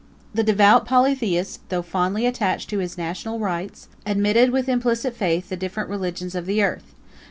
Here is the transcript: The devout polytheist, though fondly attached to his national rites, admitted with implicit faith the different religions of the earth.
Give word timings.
The 0.33 0.41
devout 0.41 0.87
polytheist, 0.87 1.59
though 1.69 1.83
fondly 1.83 2.25
attached 2.25 2.71
to 2.71 2.79
his 2.79 2.97
national 2.97 3.37
rites, 3.37 3.87
admitted 4.03 4.49
with 4.49 4.67
implicit 4.67 5.15
faith 5.15 5.49
the 5.49 5.55
different 5.55 5.91
religions 5.91 6.33
of 6.33 6.47
the 6.47 6.63
earth. 6.63 6.95